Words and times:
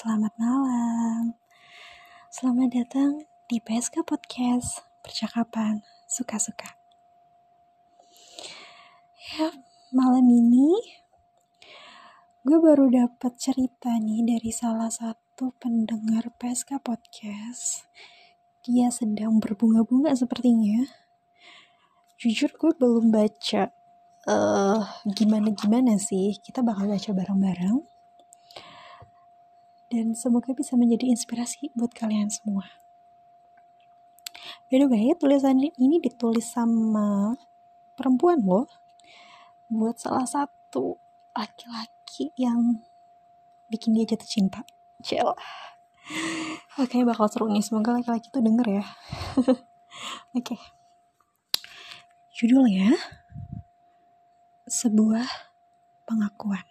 Selamat 0.00 0.32
malam. 0.40 1.36
Selamat 2.32 2.72
datang 2.72 3.20
di 3.52 3.60
PSK 3.60 4.00
Podcast 4.00 4.80
Percakapan 5.04 5.84
Suka-Suka. 6.08 6.72
Ya, 9.36 9.52
malam 9.92 10.24
ini 10.24 10.72
gue 12.48 12.56
baru 12.64 12.88
dapat 12.88 13.36
cerita 13.36 13.92
nih 14.00 14.24
dari 14.24 14.48
salah 14.48 14.88
satu 14.88 15.52
pendengar 15.60 16.32
PSK 16.40 16.80
Podcast. 16.80 17.84
Dia 18.64 18.88
sedang 18.88 19.36
berbunga-bunga 19.36 20.16
sepertinya. 20.16 20.80
Jujur 22.16 22.48
gue 22.56 22.72
belum 22.72 23.12
baca 23.12 23.68
uh, 24.24 24.80
gimana-gimana 25.12 26.00
sih. 26.00 26.40
Kita 26.40 26.64
bakal 26.64 26.88
baca 26.88 27.10
bareng-bareng 27.12 27.89
dan 29.90 30.14
semoga 30.14 30.54
bisa 30.54 30.78
menjadi 30.78 31.10
inspirasi 31.10 31.74
buat 31.74 31.90
kalian 31.90 32.30
semua. 32.30 32.64
By 34.70 34.78
the 34.78 34.86
way, 34.86 35.10
tulisan 35.18 35.58
ini 35.58 35.98
ditulis 35.98 36.46
sama 36.46 37.34
perempuan 37.98 38.38
loh, 38.46 38.70
buat 39.66 39.98
salah 39.98 40.24
satu 40.24 40.94
laki-laki 41.34 42.30
yang 42.38 42.78
bikin 43.66 43.98
dia 43.98 44.06
jatuh 44.14 44.30
cinta. 44.30 44.62
Cel. 45.02 45.34
Oke, 46.78 47.02
bakal 47.02 47.26
seru 47.26 47.50
nih. 47.50 47.66
Semoga 47.66 47.98
laki-laki 47.98 48.30
itu 48.30 48.38
denger 48.38 48.66
ya. 48.78 48.84
Oke. 50.38 50.54
Okay. 50.54 50.60
Judulnya, 52.30 52.94
sebuah 54.70 55.26
pengakuan. 56.06 56.69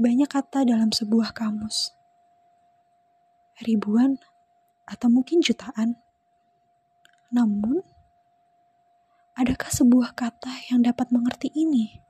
Banyak 0.00 0.32
kata 0.32 0.64
dalam 0.64 0.88
sebuah 0.88 1.36
kamus. 1.36 1.92
Ribuan 3.60 4.16
atau 4.88 5.12
mungkin 5.12 5.44
jutaan. 5.44 6.00
Namun, 7.28 7.84
adakah 9.36 9.68
sebuah 9.68 10.16
kata 10.16 10.72
yang 10.72 10.80
dapat 10.80 11.12
mengerti 11.12 11.52
ini? 11.52 12.00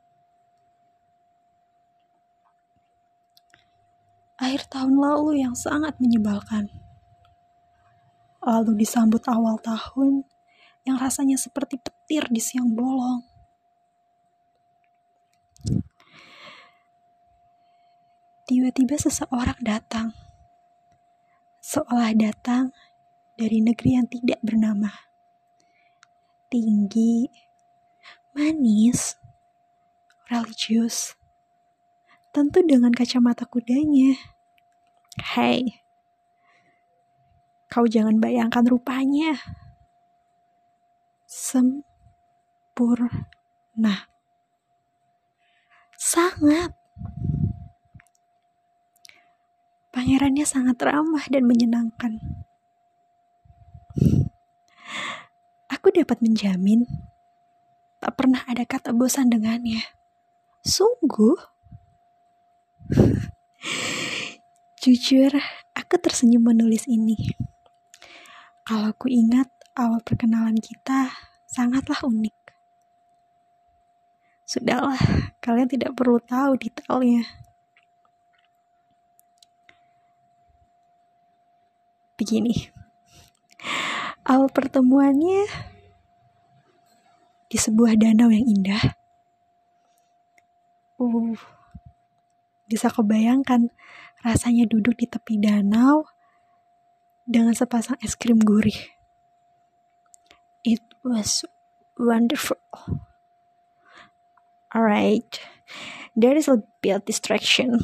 Akhir 4.38 4.70
tahun 4.70 4.94
lalu 4.94 5.42
yang 5.42 5.58
sangat 5.58 5.98
menyebalkan. 5.98 6.70
Lalu 8.38 8.86
disambut 8.86 9.20
awal 9.26 9.58
tahun 9.58 10.22
yang 10.86 10.94
rasanya 10.94 11.36
seperti 11.36 11.76
petir 11.76 12.30
di 12.30 12.38
siang 12.38 12.70
bolong 12.72 13.26
Tiba-tiba 18.50 18.98
seseorang 18.98 19.62
datang. 19.62 20.10
Seolah 21.62 22.10
datang 22.18 22.74
dari 23.38 23.62
negeri 23.62 23.94
yang 23.94 24.10
tidak 24.10 24.42
bernama. 24.42 24.90
Tinggi, 26.50 27.30
manis, 28.34 29.14
religius. 30.26 31.14
Tentu 32.34 32.66
dengan 32.66 32.90
kacamata 32.90 33.46
kudanya. 33.46 34.18
Hei, 35.38 35.86
kau 37.70 37.86
jangan 37.86 38.18
bayangkan 38.18 38.66
rupanya. 38.66 39.38
Sempurna. 41.30 41.86
Sangat. 45.94 46.79
Pangerannya 50.00 50.48
sangat 50.48 50.80
ramah 50.80 51.28
dan 51.28 51.44
menyenangkan. 51.44 52.24
Aku 55.68 55.92
dapat 55.92 56.24
menjamin 56.24 56.88
tak 58.00 58.16
pernah 58.16 58.40
ada 58.48 58.64
kata 58.64 58.96
bosan 58.96 59.28
dengannya. 59.28 59.84
Sungguh. 60.64 61.36
Jujur, 64.80 65.36
aku 65.76 65.94
tersenyum 66.00 66.48
menulis 66.48 66.88
ini. 66.88 67.36
Kalau 68.64 68.96
ku 68.96 69.04
ingat 69.04 69.52
awal 69.76 70.00
perkenalan 70.00 70.56
kita 70.56 71.12
sangatlah 71.44 72.00
unik. 72.08 72.56
Sudahlah, 74.48 74.96
kalian 75.44 75.68
tidak 75.68 75.92
perlu 75.92 76.16
tahu 76.24 76.56
detailnya. 76.56 77.49
Begini. 82.20 82.68
Awal 84.28 84.52
pertemuannya 84.52 85.48
di 87.48 87.56
sebuah 87.56 87.96
danau 87.96 88.28
yang 88.28 88.44
indah. 88.44 89.00
Uh, 91.00 91.32
bisa 92.68 92.92
kebayangkan 92.92 93.72
rasanya 94.20 94.68
duduk 94.68 95.00
di 95.00 95.08
tepi 95.08 95.40
danau 95.40 96.04
dengan 97.24 97.56
sepasang 97.56 97.96
es 98.04 98.14
krim 98.14 98.36
gurih. 98.36 98.76
It 100.60 100.84
was 101.00 101.48
wonderful. 101.96 102.60
Alright, 104.70 105.40
there 106.14 106.36
is 106.36 106.46
a 106.46 106.62
bit 106.84 107.08
distraction. 107.08 107.80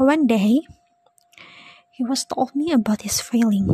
One 0.00 0.26
day, 0.26 0.66
he 1.96 2.04
was 2.04 2.28
told 2.28 2.52
me 2.52 2.76
about 2.76 3.08
his 3.08 3.24
feeling. 3.24 3.64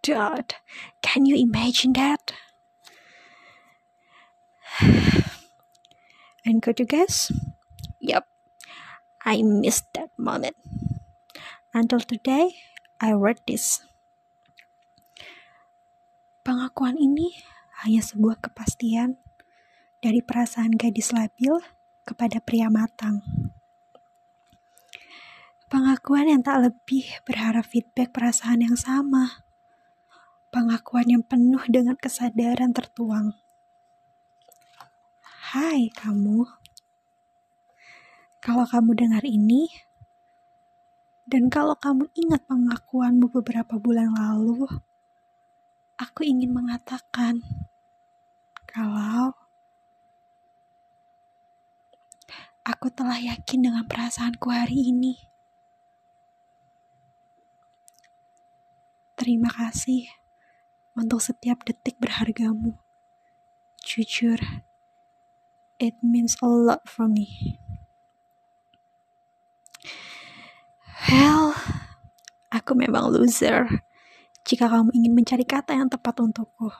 Dad, 0.00 0.56
can 1.04 1.28
you 1.28 1.36
imagine 1.36 1.92
that? 2.00 2.32
and 6.46 6.64
could 6.64 6.80
you 6.80 6.88
guess? 6.88 7.28
Yep, 8.00 8.24
I 9.20 9.44
missed 9.44 9.92
that 9.92 10.08
moment. 10.16 10.56
Until 11.76 12.00
today, 12.00 12.56
I 13.04 13.12
read 13.12 13.44
this. 13.44 13.84
Pengakuan 16.40 16.96
ini 16.96 17.36
hanya 17.84 18.00
sebuah 18.00 18.40
kepastian 18.40 19.20
dari 20.00 20.24
perasaan 20.24 20.72
gadis 20.80 21.12
labil 21.12 21.60
kepada 22.08 22.40
pria 22.40 22.72
matang. 22.72 23.20
Pengakuan 25.66 26.30
yang 26.30 26.46
tak 26.46 26.62
lebih 26.62 27.26
berharap 27.26 27.66
feedback 27.66 28.14
perasaan 28.14 28.62
yang 28.62 28.78
sama. 28.78 29.42
Pengakuan 30.54 31.10
yang 31.10 31.26
penuh 31.26 31.58
dengan 31.66 31.98
kesadaran 31.98 32.70
tertuang. 32.70 33.34
Hai 35.50 35.90
kamu. 35.90 36.46
Kalau 38.38 38.62
kamu 38.62 38.94
dengar 38.94 39.26
ini, 39.26 39.66
dan 41.26 41.50
kalau 41.50 41.74
kamu 41.74 42.14
ingat 42.14 42.46
pengakuanmu 42.46 43.26
beberapa 43.34 43.74
bulan 43.74 44.14
lalu, 44.14 44.70
aku 45.98 46.22
ingin 46.22 46.54
mengatakan 46.54 47.42
kalau 48.70 49.34
aku 52.62 52.86
telah 52.94 53.18
yakin 53.18 53.66
dengan 53.66 53.82
perasaanku 53.90 54.46
hari 54.46 54.94
ini. 54.94 55.34
Terima 59.26 59.50
kasih 59.50 60.06
untuk 60.94 61.18
setiap 61.18 61.66
detik 61.66 61.98
berhargamu. 61.98 62.78
Jujur, 63.82 64.38
it 65.82 65.98
means 65.98 66.38
a 66.38 66.46
lot 66.46 66.86
for 66.86 67.10
me. 67.10 67.58
Well, 71.10 71.58
aku 72.54 72.78
memang 72.78 73.10
loser 73.10 73.82
jika 74.46 74.70
kamu 74.70 74.94
ingin 74.94 75.10
mencari 75.18 75.42
kata 75.42 75.74
yang 75.74 75.90
tepat 75.90 76.22
untukku. 76.22 76.70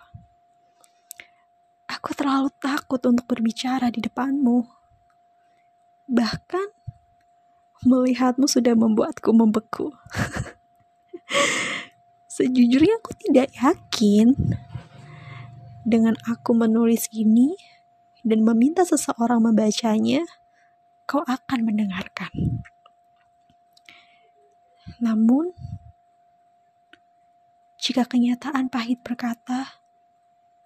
Aku 1.90 2.14
terlalu 2.14 2.54
takut 2.62 3.02
untuk 3.10 3.26
berbicara 3.26 3.90
di 3.90 3.98
depanmu. 3.98 4.62
Bahkan, 6.06 6.68
melihatmu 7.82 8.46
sudah 8.46 8.78
membuatku 8.78 9.34
membeku. 9.34 9.90
Sejujurnya 12.36 13.00
aku 13.00 13.16
tidak 13.16 13.48
yakin 13.56 14.36
dengan 15.88 16.12
aku 16.28 16.52
menulis 16.52 17.08
gini 17.08 17.56
dan 18.20 18.44
meminta 18.44 18.84
seseorang 18.84 19.40
membacanya, 19.40 20.20
kau 21.08 21.24
akan 21.24 21.64
mendengarkan. 21.64 22.60
Namun, 25.00 25.56
jika 27.80 28.04
kenyataan 28.04 28.68
pahit 28.68 29.00
berkata, 29.00 29.80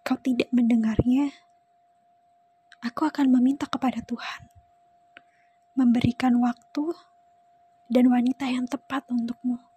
kau 0.02 0.18
tidak 0.18 0.50
mendengarnya, 0.50 1.30
aku 2.82 3.06
akan 3.06 3.30
meminta 3.30 3.70
kepada 3.70 4.02
Tuhan 4.02 4.50
memberikan 5.78 6.34
waktu 6.42 6.98
dan 7.86 8.10
wanita 8.10 8.50
yang 8.50 8.66
tepat 8.66 9.06
untukmu. 9.06 9.70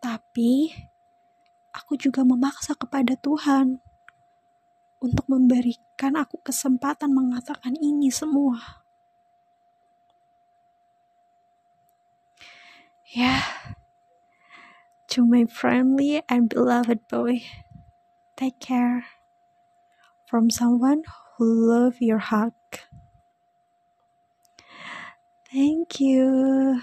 Tetapi 0.00 0.72
aku 1.76 1.92
juga 2.00 2.24
memaksa 2.24 2.72
kepada 2.72 3.20
Tuhan 3.20 3.84
untuk 4.96 5.28
memberikan 5.28 6.16
aku 6.16 6.40
kesempatan 6.40 7.12
mengatakan 7.12 7.76
ini 7.76 8.08
semua. 8.08 8.80
Ya, 13.12 13.44
yeah. 13.44 13.44
to 15.12 15.26
my 15.28 15.44
friendly 15.44 16.24
and 16.32 16.48
beloved 16.48 17.04
boy, 17.04 17.44
take 18.40 18.56
care 18.56 19.04
from 20.24 20.48
someone 20.48 21.04
who 21.36 21.44
love 21.44 22.00
your 22.00 22.24
hug. 22.24 22.56
Thank 25.52 26.00
you. 26.00 26.80